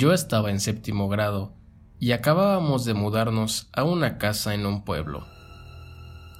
Yo 0.00 0.12
estaba 0.12 0.52
en 0.52 0.60
séptimo 0.60 1.08
grado 1.08 1.56
y 1.98 2.12
acabábamos 2.12 2.84
de 2.84 2.94
mudarnos 2.94 3.68
a 3.72 3.82
una 3.82 4.16
casa 4.16 4.54
en 4.54 4.64
un 4.64 4.84
pueblo. 4.84 5.26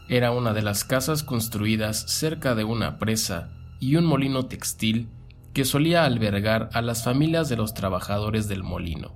Era 0.08 0.30
una 0.30 0.52
de 0.52 0.62
las 0.62 0.84
casas 0.84 1.24
construidas 1.24 1.98
cerca 2.06 2.54
de 2.54 2.62
una 2.62 3.00
presa 3.00 3.50
y 3.80 3.96
un 3.96 4.06
molino 4.06 4.46
textil 4.46 5.08
que 5.54 5.64
solía 5.64 6.04
albergar 6.04 6.70
a 6.72 6.82
las 6.82 7.02
familias 7.02 7.48
de 7.48 7.56
los 7.56 7.74
trabajadores 7.74 8.46
del 8.46 8.62
molino. 8.62 9.10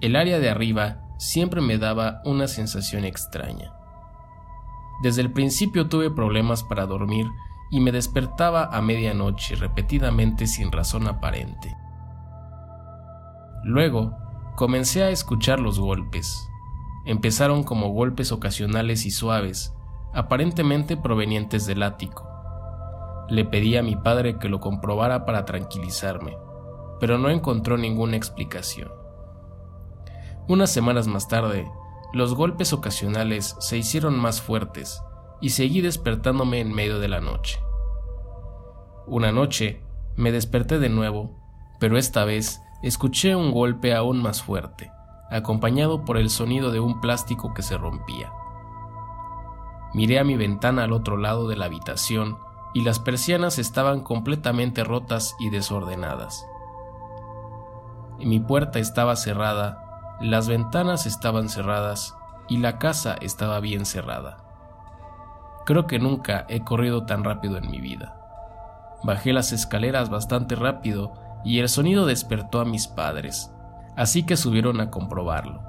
El 0.00 0.16
área 0.16 0.38
de 0.38 0.48
arriba 0.48 1.02
siempre 1.18 1.60
me 1.60 1.76
daba 1.76 2.22
una 2.24 2.48
sensación 2.48 3.04
extraña. 3.04 3.74
Desde 5.02 5.20
el 5.20 5.34
principio 5.34 5.90
tuve 5.90 6.10
problemas 6.10 6.62
para 6.62 6.86
dormir 6.86 7.26
y 7.70 7.80
me 7.80 7.92
despertaba 7.92 8.74
a 8.74 8.80
medianoche 8.80 9.54
repetidamente 9.54 10.46
sin 10.46 10.72
razón 10.72 11.08
aparente. 11.08 11.76
Luego, 13.66 14.16
comencé 14.54 15.02
a 15.02 15.10
escuchar 15.10 15.58
los 15.58 15.80
golpes. 15.80 16.48
Empezaron 17.04 17.64
como 17.64 17.88
golpes 17.88 18.30
ocasionales 18.30 19.04
y 19.06 19.10
suaves, 19.10 19.74
aparentemente 20.14 20.96
provenientes 20.96 21.66
del 21.66 21.82
ático. 21.82 22.30
Le 23.28 23.44
pedí 23.44 23.76
a 23.76 23.82
mi 23.82 23.96
padre 23.96 24.38
que 24.38 24.48
lo 24.48 24.60
comprobara 24.60 25.26
para 25.26 25.44
tranquilizarme, 25.44 26.38
pero 27.00 27.18
no 27.18 27.28
encontró 27.28 27.76
ninguna 27.76 28.16
explicación. 28.16 28.88
Unas 30.46 30.70
semanas 30.70 31.08
más 31.08 31.26
tarde, 31.26 31.68
los 32.12 32.36
golpes 32.36 32.72
ocasionales 32.72 33.56
se 33.58 33.78
hicieron 33.78 34.16
más 34.16 34.40
fuertes 34.40 35.02
y 35.40 35.48
seguí 35.50 35.80
despertándome 35.80 36.60
en 36.60 36.72
medio 36.72 37.00
de 37.00 37.08
la 37.08 37.20
noche. 37.20 37.58
Una 39.08 39.32
noche 39.32 39.80
me 40.14 40.30
desperté 40.30 40.78
de 40.78 40.88
nuevo, 40.88 41.36
pero 41.80 41.98
esta 41.98 42.24
vez 42.24 42.62
escuché 42.86 43.34
un 43.34 43.52
golpe 43.52 43.94
aún 43.94 44.22
más 44.22 44.42
fuerte, 44.42 44.92
acompañado 45.30 46.04
por 46.04 46.18
el 46.18 46.30
sonido 46.30 46.70
de 46.70 46.80
un 46.80 47.00
plástico 47.00 47.54
que 47.54 47.62
se 47.62 47.76
rompía. 47.76 48.32
Miré 49.94 50.18
a 50.18 50.24
mi 50.24 50.36
ventana 50.36 50.84
al 50.84 50.92
otro 50.92 51.16
lado 51.16 51.48
de 51.48 51.56
la 51.56 51.66
habitación 51.66 52.38
y 52.74 52.82
las 52.82 52.98
persianas 52.98 53.58
estaban 53.58 54.00
completamente 54.00 54.84
rotas 54.84 55.34
y 55.38 55.50
desordenadas. 55.50 56.46
Mi 58.18 58.40
puerta 58.40 58.78
estaba 58.78 59.16
cerrada 59.16 59.86
las 60.20 60.48
ventanas 60.48 61.04
estaban 61.04 61.50
cerradas 61.50 62.16
y 62.48 62.56
la 62.56 62.78
casa 62.78 63.16
estaba 63.20 63.60
bien 63.60 63.84
cerrada. 63.84 64.38
Creo 65.66 65.86
que 65.86 65.98
nunca 65.98 66.46
he 66.48 66.64
corrido 66.64 67.04
tan 67.04 67.22
rápido 67.22 67.58
en 67.58 67.70
mi 67.70 67.82
vida. 67.82 68.16
Bajé 69.02 69.34
las 69.34 69.52
escaleras 69.52 70.08
bastante 70.08 70.54
rápido 70.54 71.12
y 71.46 71.60
el 71.60 71.68
sonido 71.68 72.06
despertó 72.06 72.58
a 72.60 72.64
mis 72.64 72.88
padres, 72.88 73.52
así 73.96 74.26
que 74.26 74.36
subieron 74.36 74.80
a 74.80 74.90
comprobarlo. 74.90 75.62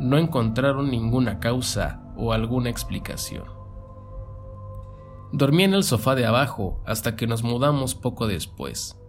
No 0.00 0.18
encontraron 0.18 0.90
ninguna 0.90 1.38
causa 1.38 2.02
o 2.16 2.32
alguna 2.32 2.68
explicación. 2.68 3.44
Dormí 5.32 5.62
en 5.62 5.74
el 5.74 5.84
sofá 5.84 6.16
de 6.16 6.26
abajo 6.26 6.82
hasta 6.84 7.14
que 7.14 7.28
nos 7.28 7.44
mudamos 7.44 7.94
poco 7.94 8.26
después. 8.26 9.00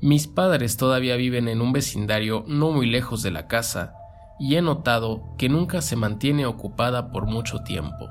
Mis 0.00 0.26
padres 0.26 0.78
todavía 0.78 1.16
viven 1.16 1.46
en 1.46 1.60
un 1.60 1.74
vecindario 1.74 2.42
no 2.46 2.70
muy 2.70 2.86
lejos 2.86 3.22
de 3.22 3.30
la 3.30 3.46
casa 3.48 3.96
y 4.38 4.56
he 4.56 4.62
notado 4.62 5.24
que 5.36 5.50
nunca 5.50 5.82
se 5.82 5.94
mantiene 5.96 6.46
ocupada 6.46 7.12
por 7.12 7.26
mucho 7.26 7.64
tiempo. 7.64 8.08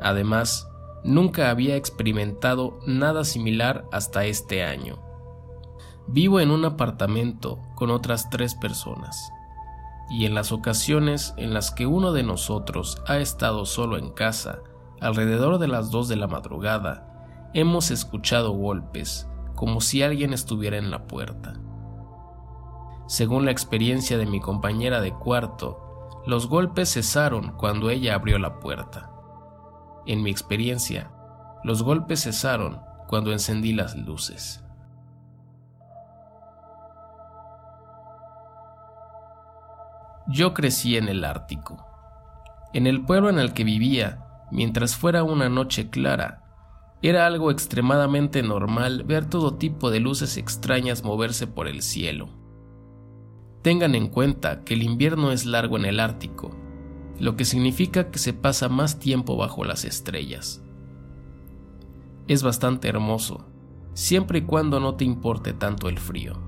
Además, 0.00 0.66
nunca 1.04 1.50
había 1.50 1.76
experimentado 1.76 2.80
nada 2.86 3.24
similar 3.24 3.86
hasta 3.92 4.24
este 4.24 4.64
año. 4.64 4.98
Vivo 6.06 6.40
en 6.40 6.50
un 6.50 6.64
apartamento 6.64 7.60
con 7.74 7.90
otras 7.90 8.30
tres 8.30 8.54
personas, 8.54 9.30
y 10.10 10.26
en 10.26 10.34
las 10.34 10.52
ocasiones 10.52 11.34
en 11.36 11.54
las 11.54 11.70
que 11.70 11.86
uno 11.86 12.12
de 12.12 12.22
nosotros 12.22 13.02
ha 13.06 13.18
estado 13.18 13.64
solo 13.66 13.96
en 13.96 14.10
casa, 14.10 14.60
alrededor 15.00 15.58
de 15.58 15.68
las 15.68 15.90
dos 15.90 16.08
de 16.08 16.16
la 16.16 16.26
madrugada, 16.26 17.50
hemos 17.54 17.90
escuchado 17.90 18.52
golpes, 18.52 19.28
como 19.54 19.80
si 19.80 20.02
alguien 20.02 20.32
estuviera 20.32 20.76
en 20.76 20.90
la 20.90 21.06
puerta. 21.06 21.54
Según 23.06 23.44
la 23.44 23.50
experiencia 23.50 24.18
de 24.18 24.26
mi 24.26 24.40
compañera 24.40 25.00
de 25.00 25.12
cuarto, 25.12 25.80
los 26.26 26.48
golpes 26.48 26.94
cesaron 26.94 27.52
cuando 27.52 27.90
ella 27.90 28.14
abrió 28.14 28.38
la 28.38 28.58
puerta. 28.60 29.13
En 30.06 30.22
mi 30.22 30.30
experiencia, 30.30 31.10
los 31.62 31.82
golpes 31.82 32.24
cesaron 32.24 32.80
cuando 33.08 33.32
encendí 33.32 33.72
las 33.72 33.96
luces. 33.96 34.62
Yo 40.26 40.54
crecí 40.54 40.96
en 40.96 41.08
el 41.08 41.24
Ártico. 41.24 41.86
En 42.72 42.86
el 42.86 43.04
pueblo 43.04 43.30
en 43.30 43.38
el 43.38 43.52
que 43.52 43.64
vivía, 43.64 44.24
mientras 44.50 44.96
fuera 44.96 45.22
una 45.22 45.48
noche 45.48 45.90
clara, 45.90 46.42
era 47.02 47.26
algo 47.26 47.50
extremadamente 47.50 48.42
normal 48.42 49.04
ver 49.04 49.26
todo 49.26 49.56
tipo 49.56 49.90
de 49.90 50.00
luces 50.00 50.38
extrañas 50.38 51.04
moverse 51.04 51.46
por 51.46 51.68
el 51.68 51.82
cielo. 51.82 52.30
Tengan 53.62 53.94
en 53.94 54.08
cuenta 54.08 54.64
que 54.64 54.74
el 54.74 54.82
invierno 54.82 55.30
es 55.30 55.44
largo 55.44 55.76
en 55.76 55.84
el 55.84 56.00
Ártico, 56.00 56.56
lo 57.18 57.36
que 57.36 57.44
significa 57.44 58.10
que 58.10 58.18
se 58.18 58.32
pasa 58.32 58.68
más 58.68 58.98
tiempo 58.98 59.36
bajo 59.36 59.64
las 59.64 59.84
estrellas. 59.84 60.62
Es 62.26 62.42
bastante 62.42 62.88
hermoso, 62.88 63.46
siempre 63.92 64.40
y 64.40 64.42
cuando 64.42 64.80
no 64.80 64.94
te 64.94 65.04
importe 65.04 65.52
tanto 65.52 65.88
el 65.88 65.98
frío. 65.98 66.38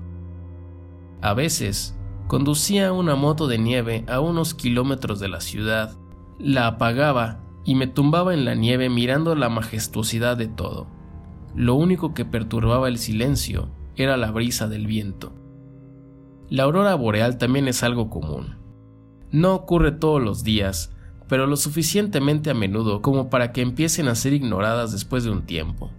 A 1.21 1.33
veces, 1.33 1.97
conducía 2.27 2.91
una 2.91 3.15
moto 3.15 3.47
de 3.47 3.57
nieve 3.57 4.05
a 4.07 4.19
unos 4.19 4.53
kilómetros 4.53 5.19
de 5.19 5.29
la 5.29 5.41
ciudad, 5.41 5.97
la 6.39 6.67
apagaba 6.67 7.39
y 7.63 7.75
me 7.75 7.87
tumbaba 7.87 8.33
en 8.33 8.45
la 8.45 8.55
nieve 8.55 8.89
mirando 8.89 9.35
la 9.35 9.49
majestuosidad 9.49 10.37
de 10.37 10.47
todo. 10.47 10.87
Lo 11.55 11.75
único 11.75 12.13
que 12.13 12.25
perturbaba 12.25 12.87
el 12.87 12.97
silencio 12.97 13.69
era 13.95 14.15
la 14.15 14.31
brisa 14.31 14.67
del 14.67 14.85
viento. 14.85 15.33
La 16.49 16.63
aurora 16.63 16.95
boreal 16.95 17.37
también 17.37 17.67
es 17.67 17.83
algo 17.83 18.09
común. 18.09 18.57
No 19.31 19.53
ocurre 19.53 19.91
todos 19.91 20.21
los 20.21 20.43
días, 20.43 20.93
pero 21.27 21.47
lo 21.47 21.57
suficientemente 21.57 22.49
a 22.49 22.53
menudo 22.53 23.01
como 23.01 23.29
para 23.29 23.51
que 23.51 23.61
empiecen 23.61 24.07
a 24.07 24.15
ser 24.15 24.33
ignoradas 24.33 24.91
después 24.91 25.23
de 25.23 25.31
un 25.31 25.45
tiempo. 25.45 25.91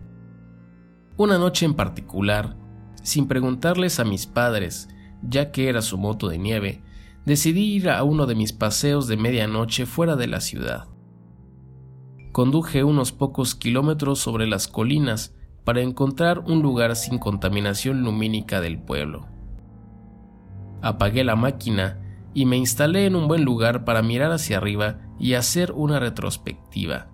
Una 1.17 1.39
noche 1.39 1.67
en 1.67 1.75
particular, 1.75 2.57
sin 3.03 3.29
preguntarles 3.29 4.01
a 4.01 4.05
mis 4.05 4.27
padres, 4.27 4.89
ya 5.23 5.51
que 5.51 5.69
era 5.69 5.83
su 5.83 5.99
moto 5.99 6.29
de 6.29 6.39
nieve, 6.39 6.83
decidí 7.27 7.75
ir 7.75 7.91
a 7.91 8.03
uno 8.05 8.27
de 8.27 8.35
mis 8.35 8.53
paseos 8.53 9.09
de 9.09 9.17
medianoche 9.17 9.85
fuera 9.85 10.17
de 10.17 10.27
la 10.29 10.41
ciudad 10.41 10.89
conduje 12.39 12.85
unos 12.85 13.11
pocos 13.11 13.57
kilómetros 13.57 14.21
sobre 14.21 14.47
las 14.47 14.69
colinas 14.69 15.35
para 15.65 15.81
encontrar 15.81 16.39
un 16.39 16.63
lugar 16.63 16.95
sin 16.95 17.19
contaminación 17.19 18.03
lumínica 18.05 18.61
del 18.61 18.79
pueblo. 18.79 19.27
Apagué 20.81 21.25
la 21.25 21.35
máquina 21.35 22.08
y 22.35 22.47
me 22.47 22.57
instalé 22.57 23.07
en 23.07 23.17
un 23.17 23.29
buen 23.29 23.45
lugar 23.45 23.85
para 23.85 24.03
mirar 24.03 24.33
hacia 24.33 24.59
arriba 24.59 24.99
y 25.19 25.35
hacer 25.35 25.73
una 25.73 25.99
retrospectiva. 25.99 27.09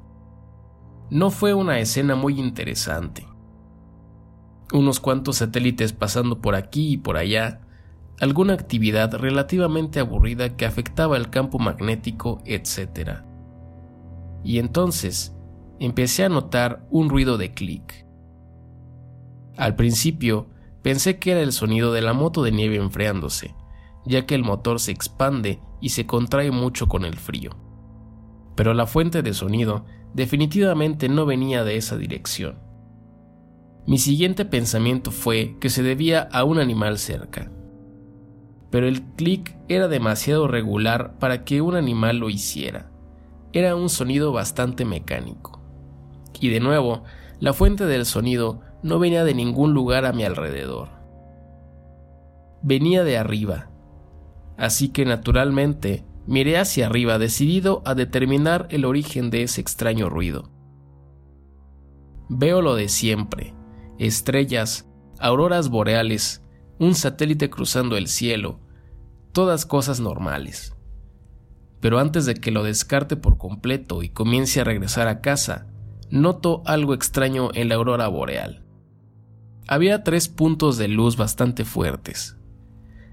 No 1.11 1.31
fue 1.31 1.55
una 1.55 1.79
escena 1.79 2.15
muy 2.17 2.39
interesante. 2.41 3.27
Unos 4.73 5.01
cuantos 5.01 5.37
satélites 5.37 5.93
pasando 5.93 6.41
por 6.41 6.55
aquí 6.55 6.95
y 6.95 6.97
por 6.97 7.17
allá, 7.17 7.61
alguna 8.21 8.55
actividad 8.55 9.15
relativamente 9.15 10.01
aburrida 10.01 10.57
que 10.57 10.67
afectaba 10.67 11.17
el 11.17 11.31
campo 11.31 11.59
magnético, 11.59 12.43
etc 12.45 13.25
y 14.45 14.59
entonces 14.59 15.35
empecé 15.81 16.25
a 16.25 16.29
notar 16.29 16.87
un 16.91 17.09
ruido 17.09 17.39
de 17.39 17.53
clic. 17.53 18.07
Al 19.57 19.75
principio 19.75 20.49
pensé 20.83 21.19
que 21.19 21.33
era 21.33 21.41
el 21.41 21.53
sonido 21.53 21.93
de 21.93 22.03
la 22.03 22.13
moto 22.13 22.43
de 22.43 22.53
nieve 22.53 22.77
enfriándose, 22.77 23.55
ya 24.05 24.27
que 24.27 24.35
el 24.35 24.45
motor 24.45 24.81
se 24.81 24.93
expande 24.93 25.61
y 25.81 25.91
se 25.91 26.07
contrae 26.07 26.51
mucho 26.51 26.89
con 26.89 27.05
el 27.05 27.17
frío. 27.17 27.51
Pero 28.55 28.75
la 28.75 28.87
fuente 28.87 29.23
de 29.23 29.35
sonido 29.35 29.85
definitivamente 30.15 31.09
no 31.09 31.27
venía 31.27 31.65
de 31.65 31.77
esa 31.77 31.97
dirección. 31.97 32.59
Mi 33.87 33.99
siguiente 33.99 34.45
pensamiento 34.45 35.11
fue 35.11 35.57
que 35.61 35.71
se 35.71 35.83
debía 35.83 36.29
a 36.33 36.45
un 36.45 36.59
animal 36.59 36.99
cerca. 36.99 37.51
Pero 38.71 38.89
el 38.89 39.03
clic 39.03 39.57
era 39.69 39.89
demasiado 39.89 40.49
regular 40.49 41.19
para 41.19 41.45
que 41.45 41.61
un 41.61 41.77
animal 41.77 42.19
lo 42.19 42.31
hiciera 42.31 42.91
era 43.55 43.77
un 43.77 43.89
sonido 43.89 44.33
bastante 44.33 44.85
mecánico. 44.85 45.61
Y 46.41 46.49
de 46.49 46.59
nuevo, 46.59 47.05
la 47.39 47.53
fuente 47.53 47.87
del 47.87 48.05
sonido 48.05 48.61
no 48.83 48.99
venía 48.99 49.23
de 49.23 49.33
ningún 49.33 49.73
lugar 49.73 50.05
a 50.07 50.13
mi 50.13 50.25
alrededor. 50.25 50.89
Venía 52.63 53.05
de 53.05 53.17
arriba. 53.17 53.71
Así 54.57 54.89
que 54.89 55.05
naturalmente 55.05 56.05
miré 56.27 56.59
hacia 56.59 56.87
arriba 56.87 57.19
decidido 57.19 57.83
a 57.85 57.95
determinar 57.95 58.67
el 58.71 58.85
origen 58.85 59.31
de 59.31 59.43
ese 59.43 59.61
extraño 59.61 60.09
ruido. 60.09 60.51
Veo 62.29 62.63
lo 62.63 62.75
de 62.75 62.89
siempre, 62.89 63.55
estrellas, 63.99 64.89
auroras 65.19 65.69
boreales, 65.69 66.43
un 66.79 66.95
satélite 66.95 67.51
cruzando 67.51 67.97
el 67.97 68.09
cielo, 68.09 68.61
todas 69.33 69.67
cosas 69.67 70.01
normales. 70.01 70.75
Pero 71.81 71.99
antes 71.99 72.25
de 72.25 72.35
que 72.35 72.51
lo 72.51 72.63
descarte 72.63 73.17
por 73.17 73.37
completo 73.37 74.03
y 74.03 74.09
comience 74.09 74.61
a 74.61 74.65
regresar 74.65 75.07
a 75.07 75.21
casa, 75.21 75.67
noto 76.11 76.63
algo 76.65 76.95
extraño 76.95 77.51
en 77.53 77.69
la 77.69 77.75
aurora 77.75 78.09
boreal. 78.09 78.65
Había 79.67 80.03
tres 80.03 80.29
puntos 80.29 80.79
de 80.79 80.89
luz 80.89 81.17
bastante 81.17 81.65
fuertes. 81.65 82.39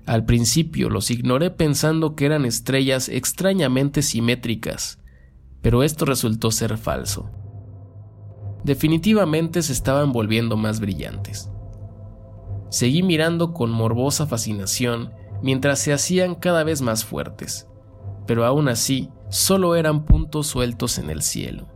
Al 0.05 0.25
principio 0.25 0.89
los 0.89 1.11
ignoré 1.11 1.51
pensando 1.51 2.15
que 2.15 2.25
eran 2.25 2.45
estrellas 2.45 3.07
extrañamente 3.07 4.01
simétricas, 4.01 4.99
pero 5.61 5.83
esto 5.83 6.05
resultó 6.05 6.51
ser 6.51 6.77
falso. 6.77 7.29
Definitivamente 8.63 9.61
se 9.61 9.73
estaban 9.73 10.11
volviendo 10.11 10.57
más 10.57 10.79
brillantes. 10.79 11.49
Seguí 12.69 13.03
mirando 13.03 13.53
con 13.53 13.71
morbosa 13.71 14.27
fascinación 14.27 15.13
mientras 15.41 15.79
se 15.79 15.93
hacían 15.93 16.35
cada 16.35 16.63
vez 16.63 16.81
más 16.81 17.03
fuertes, 17.05 17.67
pero 18.25 18.45
aún 18.45 18.69
así 18.69 19.09
solo 19.29 19.75
eran 19.75 20.05
puntos 20.05 20.47
sueltos 20.47 20.97
en 20.97 21.09
el 21.09 21.21
cielo. 21.21 21.67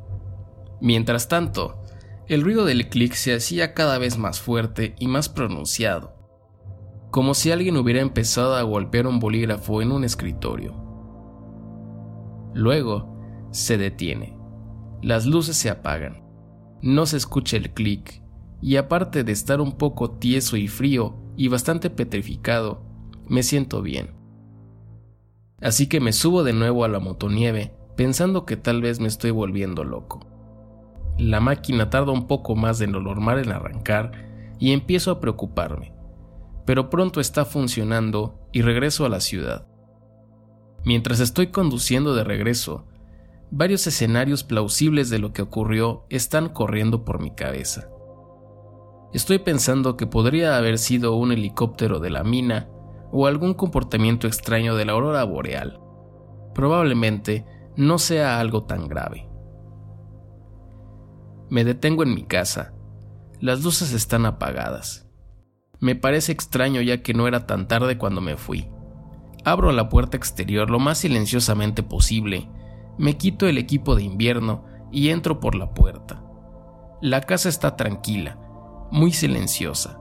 Mientras 0.82 1.28
tanto, 1.28 1.82
el 2.28 2.42
ruido 2.42 2.66
del 2.66 2.90
clic 2.90 3.14
se 3.14 3.36
hacía 3.36 3.74
cada 3.74 3.98
vez 3.98 4.18
más 4.18 4.40
fuerte 4.40 4.96
y 5.00 5.08
más 5.08 5.30
pronunciado, 5.30 6.15
como 7.16 7.34
si 7.34 7.50
alguien 7.50 7.78
hubiera 7.78 8.02
empezado 8.02 8.56
a 8.56 8.62
golpear 8.64 9.08
un 9.08 9.22
bolígrafo 9.22 9.82
en 9.82 9.94
un 9.94 10.04
escritorio. 10.04 10.76
Luego, 12.54 13.48
se 13.52 13.78
detiene. 13.78 14.38
Las 15.02 15.26
luces 15.26 15.56
se 15.56 15.70
apagan. 15.70 16.26
No 16.82 17.06
se 17.06 17.16
escucha 17.16 17.56
el 17.56 17.74
clic 17.74 18.22
y 18.62 18.76
aparte 18.76 19.24
de 19.24 19.32
estar 19.32 19.62
un 19.62 19.78
poco 19.78 20.12
tieso 20.12 20.58
y 20.58 20.68
frío 20.68 21.16
y 21.38 21.48
bastante 21.48 21.90
petrificado, 21.90 22.84
me 23.30 23.44
siento 23.44 23.82
bien. 23.82 24.10
Así 25.62 25.88
que 25.88 26.02
me 26.02 26.12
subo 26.12 26.44
de 26.44 26.52
nuevo 26.52 26.84
a 26.84 26.90
la 26.90 27.00
motonieve, 27.00 27.78
pensando 27.96 28.46
que 28.46 28.58
tal 28.58 28.82
vez 28.82 29.00
me 29.00 29.08
estoy 29.08 29.32
volviendo 29.32 29.86
loco. 29.86 30.28
La 31.18 31.40
máquina 31.40 31.90
tarda 31.90 32.12
un 32.12 32.28
poco 32.28 32.58
más 32.58 32.78
de 32.78 32.88
lo 32.88 33.00
normal 33.00 33.40
en 33.40 33.54
arrancar 33.54 34.12
y 34.60 34.74
empiezo 34.74 35.12
a 35.12 35.22
preocuparme, 35.22 35.95
pero 36.66 36.90
pronto 36.90 37.20
está 37.20 37.46
funcionando 37.46 38.40
y 38.52 38.62
regreso 38.62 39.06
a 39.06 39.10
la 39.10 39.20
ciudad. 39.20 39.68
Mientras 40.84 41.20
estoy 41.20 41.48
conduciendo 41.48 42.16
de 42.16 42.24
regreso, 42.24 42.86
varios 43.52 43.88
escenarios 43.88 44.44
plausibles 44.44 45.10
de 45.10 45.20
lo 45.20 45.34
que 45.34 45.42
ocurrió 45.42 46.06
están 46.10 46.50
corriendo 46.50 47.06
por 47.06 47.22
mi 47.22 47.32
cabeza. 47.32 47.90
Estoy 49.14 49.40
pensando 49.40 49.96
que 49.96 50.08
podría 50.08 50.58
haber 50.58 50.78
sido 50.78 51.16
un 51.16 51.32
helicóptero 51.32 52.00
de 52.00 52.10
la 52.10 52.24
mina 52.24 52.70
o 53.12 53.28
algún 53.28 53.54
comportamiento 53.54 54.28
extraño 54.28 54.76
de 54.76 54.86
la 54.86 54.92
aurora 54.92 55.24
boreal. 55.24 55.80
Probablemente 56.54 57.46
no 57.78 57.98
sea 57.98 58.40
algo 58.40 58.64
tan 58.64 58.88
grave. 58.88 59.30
Me 61.50 61.64
detengo 61.64 62.04
en 62.04 62.14
mi 62.14 62.24
casa. 62.24 62.74
Las 63.40 63.64
luces 63.64 63.94
están 63.94 64.26
apagadas. 64.26 65.05
Me 65.86 65.94
parece 65.94 66.32
extraño 66.32 66.82
ya 66.82 67.04
que 67.04 67.14
no 67.14 67.28
era 67.28 67.46
tan 67.46 67.68
tarde 67.68 68.00
cuando 68.00 68.20
me 68.20 68.38
fui. 68.38 68.68
Abro 69.44 69.72
la 69.72 69.88
puerta 69.88 70.18
exterior 70.18 70.72
lo 70.72 70.80
más 70.80 70.98
silenciosamente 70.98 71.84
posible, 71.84 72.50
me 72.98 73.18
quito 73.18 73.46
el 73.46 73.60
equipo 73.60 73.96
de 73.96 74.02
invierno 74.02 74.66
y 74.92 75.10
entro 75.10 75.40
por 75.40 75.54
la 75.54 75.76
puerta. 75.76 76.24
La 77.04 77.22
casa 77.22 77.50
está 77.50 77.76
tranquila, 77.76 78.40
muy 78.90 79.12
silenciosa. 79.12 80.00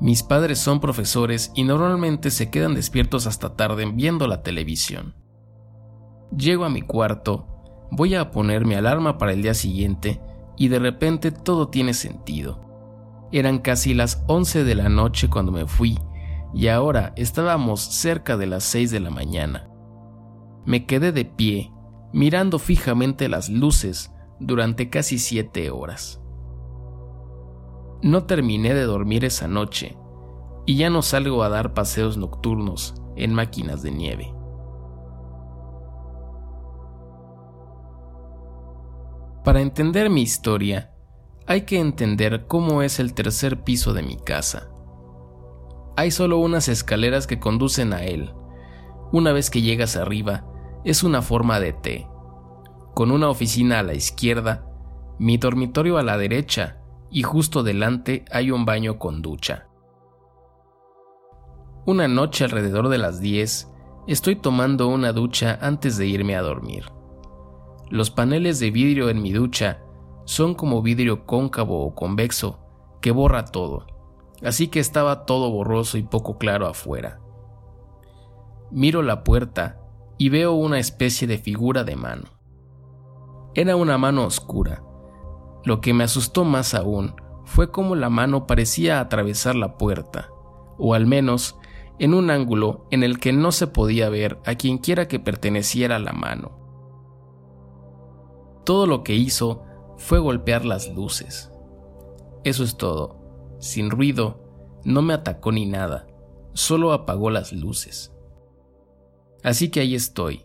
Mis 0.00 0.24
padres 0.24 0.58
son 0.58 0.80
profesores 0.80 1.52
y 1.54 1.62
normalmente 1.62 2.32
se 2.32 2.50
quedan 2.50 2.74
despiertos 2.74 3.28
hasta 3.28 3.54
tarde 3.54 3.88
viendo 3.94 4.26
la 4.26 4.42
televisión. 4.42 5.14
Llego 6.36 6.64
a 6.64 6.68
mi 6.68 6.82
cuarto, 6.82 7.46
voy 7.92 8.16
a 8.16 8.32
poner 8.32 8.66
mi 8.66 8.74
alarma 8.74 9.18
para 9.18 9.34
el 9.34 9.42
día 9.42 9.54
siguiente 9.54 10.20
y 10.56 10.66
de 10.66 10.80
repente 10.80 11.30
todo 11.30 11.68
tiene 11.68 11.94
sentido. 11.94 12.65
Eran 13.32 13.58
casi 13.58 13.94
las 13.94 14.22
11 14.28 14.64
de 14.64 14.74
la 14.74 14.88
noche 14.88 15.28
cuando 15.28 15.52
me 15.52 15.66
fui 15.66 15.98
y 16.54 16.68
ahora 16.68 17.12
estábamos 17.16 17.80
cerca 17.80 18.36
de 18.36 18.46
las 18.46 18.64
6 18.64 18.90
de 18.90 19.00
la 19.00 19.10
mañana. 19.10 19.68
Me 20.64 20.86
quedé 20.86 21.12
de 21.12 21.24
pie, 21.24 21.72
mirando 22.12 22.58
fijamente 22.58 23.28
las 23.28 23.48
luces 23.48 24.12
durante 24.40 24.88
casi 24.90 25.18
7 25.18 25.70
horas. 25.70 26.22
No 28.02 28.24
terminé 28.24 28.74
de 28.74 28.84
dormir 28.84 29.24
esa 29.24 29.48
noche 29.48 29.96
y 30.64 30.76
ya 30.76 30.90
no 30.90 31.02
salgo 31.02 31.42
a 31.42 31.48
dar 31.48 31.74
paseos 31.74 32.16
nocturnos 32.16 32.94
en 33.16 33.34
máquinas 33.34 33.82
de 33.82 33.90
nieve. 33.90 34.34
Para 39.44 39.60
entender 39.60 40.10
mi 40.10 40.22
historia, 40.22 40.95
hay 41.46 41.62
que 41.62 41.78
entender 41.78 42.46
cómo 42.46 42.82
es 42.82 42.98
el 42.98 43.14
tercer 43.14 43.62
piso 43.62 43.92
de 43.92 44.02
mi 44.02 44.16
casa. 44.16 44.68
Hay 45.96 46.10
solo 46.10 46.38
unas 46.38 46.68
escaleras 46.68 47.26
que 47.26 47.38
conducen 47.38 47.92
a 47.92 48.04
él. 48.04 48.32
Una 49.12 49.32
vez 49.32 49.50
que 49.50 49.62
llegas 49.62 49.96
arriba, 49.96 50.44
es 50.84 51.04
una 51.04 51.22
forma 51.22 51.60
de 51.60 51.72
T, 51.72 52.08
con 52.94 53.10
una 53.10 53.28
oficina 53.28 53.78
a 53.78 53.82
la 53.82 53.94
izquierda, 53.94 54.66
mi 55.18 55.36
dormitorio 55.38 55.98
a 55.98 56.02
la 56.02 56.18
derecha 56.18 56.82
y 57.10 57.22
justo 57.22 57.62
delante 57.62 58.24
hay 58.30 58.50
un 58.50 58.64
baño 58.64 58.98
con 58.98 59.22
ducha. 59.22 59.68
Una 61.86 62.08
noche 62.08 62.44
alrededor 62.44 62.88
de 62.88 62.98
las 62.98 63.20
10, 63.20 63.72
estoy 64.08 64.36
tomando 64.36 64.88
una 64.88 65.12
ducha 65.12 65.58
antes 65.62 65.96
de 65.96 66.06
irme 66.06 66.36
a 66.36 66.42
dormir. 66.42 66.86
Los 67.88 68.10
paneles 68.10 68.58
de 68.58 68.72
vidrio 68.72 69.08
en 69.08 69.22
mi 69.22 69.32
ducha 69.32 69.85
son 70.26 70.54
como 70.54 70.82
vidrio 70.82 71.24
cóncavo 71.24 71.86
o 71.86 71.94
convexo 71.94 72.58
que 73.00 73.12
borra 73.12 73.46
todo, 73.46 73.86
así 74.42 74.68
que 74.68 74.80
estaba 74.80 75.24
todo 75.24 75.50
borroso 75.50 75.96
y 75.96 76.02
poco 76.02 76.36
claro 76.36 76.66
afuera. 76.66 77.20
Miro 78.70 79.02
la 79.02 79.22
puerta 79.22 79.80
y 80.18 80.28
veo 80.28 80.52
una 80.52 80.80
especie 80.80 81.28
de 81.28 81.38
figura 81.38 81.84
de 81.84 81.94
mano. 81.94 82.24
Era 83.54 83.76
una 83.76 83.96
mano 83.98 84.24
oscura, 84.24 84.82
lo 85.64 85.80
que 85.80 85.94
me 85.94 86.04
asustó 86.04 86.44
más 86.44 86.74
aún 86.74 87.14
fue 87.44 87.70
cómo 87.70 87.94
la 87.94 88.10
mano 88.10 88.46
parecía 88.46 88.98
atravesar 88.98 89.54
la 89.54 89.78
puerta, 89.78 90.28
o 90.76 90.94
al 90.94 91.06
menos 91.06 91.56
en 92.00 92.14
un 92.14 92.30
ángulo 92.30 92.86
en 92.90 93.04
el 93.04 93.20
que 93.20 93.32
no 93.32 93.52
se 93.52 93.68
podía 93.68 94.08
ver 94.08 94.40
a 94.44 94.56
quienquiera 94.56 95.06
que 95.06 95.20
perteneciera 95.20 96.00
la 96.00 96.12
mano. 96.12 96.58
Todo 98.64 98.88
lo 98.88 99.04
que 99.04 99.14
hizo 99.14 99.65
fue 99.96 100.18
golpear 100.18 100.64
las 100.64 100.88
luces. 100.88 101.50
Eso 102.44 102.64
es 102.64 102.76
todo. 102.76 103.56
Sin 103.58 103.90
ruido, 103.90 104.42
no 104.84 105.02
me 105.02 105.14
atacó 105.14 105.52
ni 105.52 105.66
nada, 105.66 106.06
solo 106.52 106.92
apagó 106.92 107.30
las 107.30 107.52
luces. 107.52 108.12
Así 109.42 109.70
que 109.70 109.80
ahí 109.80 109.94
estoy. 109.94 110.44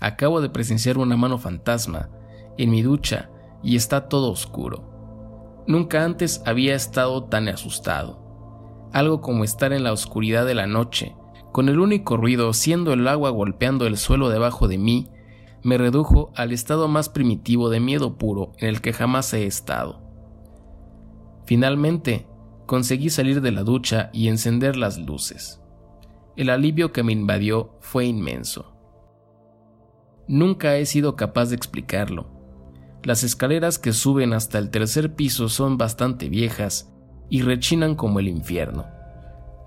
Acabo 0.00 0.40
de 0.40 0.50
presenciar 0.50 0.98
una 0.98 1.16
mano 1.16 1.38
fantasma 1.38 2.10
en 2.58 2.70
mi 2.70 2.82
ducha 2.82 3.30
y 3.62 3.76
está 3.76 4.08
todo 4.08 4.30
oscuro. 4.30 5.64
Nunca 5.66 6.04
antes 6.04 6.42
había 6.44 6.74
estado 6.74 7.24
tan 7.24 7.48
asustado. 7.48 8.88
Algo 8.92 9.20
como 9.20 9.44
estar 9.44 9.72
en 9.72 9.84
la 9.84 9.92
oscuridad 9.92 10.46
de 10.46 10.54
la 10.54 10.66
noche, 10.66 11.16
con 11.52 11.68
el 11.68 11.80
único 11.80 12.16
ruido 12.16 12.52
siendo 12.52 12.92
el 12.92 13.08
agua 13.08 13.30
golpeando 13.30 13.86
el 13.86 13.96
suelo 13.96 14.28
debajo 14.28 14.68
de 14.68 14.78
mí, 14.78 15.10
me 15.62 15.78
redujo 15.78 16.32
al 16.34 16.52
estado 16.52 16.88
más 16.88 17.08
primitivo 17.08 17.70
de 17.70 17.80
miedo 17.80 18.16
puro 18.16 18.52
en 18.58 18.68
el 18.68 18.80
que 18.80 18.92
jamás 18.92 19.32
he 19.32 19.46
estado. 19.46 20.00
Finalmente, 21.44 22.26
conseguí 22.66 23.10
salir 23.10 23.40
de 23.40 23.52
la 23.52 23.62
ducha 23.62 24.10
y 24.12 24.28
encender 24.28 24.76
las 24.76 24.98
luces. 24.98 25.60
El 26.36 26.50
alivio 26.50 26.92
que 26.92 27.02
me 27.02 27.12
invadió 27.12 27.76
fue 27.80 28.06
inmenso. 28.06 28.76
Nunca 30.28 30.76
he 30.76 30.86
sido 30.86 31.16
capaz 31.16 31.50
de 31.50 31.56
explicarlo, 31.56 32.36
las 33.06 33.22
escaleras 33.22 33.78
que 33.78 33.92
suben 33.92 34.32
hasta 34.32 34.58
el 34.58 34.70
tercer 34.70 35.14
piso 35.14 35.48
son 35.48 35.78
bastante 35.78 36.28
viejas 36.28 36.92
y 37.30 37.42
rechinan 37.42 37.94
como 37.94 38.18
el 38.18 38.26
infierno. 38.26 38.84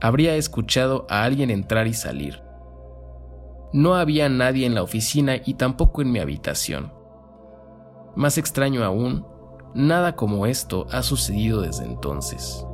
Habría 0.01 0.35
escuchado 0.35 1.07
a 1.09 1.23
alguien 1.23 1.49
entrar 1.49 1.87
y 1.87 1.93
salir. 1.93 2.41
No 3.71 3.95
había 3.95 4.29
nadie 4.29 4.65
en 4.65 4.75
la 4.75 4.83
oficina 4.83 5.35
y 5.45 5.53
tampoco 5.55 6.01
en 6.01 6.11
mi 6.11 6.19
habitación. 6.19 6.91
Más 8.15 8.37
extraño 8.37 8.83
aún, 8.83 9.25
nada 9.73 10.15
como 10.15 10.45
esto 10.45 10.87
ha 10.91 11.03
sucedido 11.03 11.61
desde 11.61 11.85
entonces. 11.85 12.65